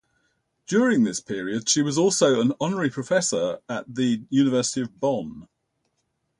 During 0.65 1.03
this 1.03 1.19
period, 1.19 1.69
she 1.69 1.83
was 1.83 1.95
also 1.95 2.41
an 2.41 2.53
honorary 2.59 2.89
professor 2.89 3.59
at 3.69 3.85
the 3.93 4.23
University 4.31 4.81
of 4.81 4.99
Bonn. 4.99 5.47